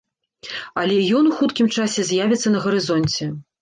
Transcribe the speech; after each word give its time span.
Але 0.85 0.95
ён 1.21 1.31
у 1.33 1.35
хуткім 1.43 1.71
часе 1.79 2.09
з'явіцца 2.11 2.47
на 2.59 2.67
гарызонце. 2.69 3.35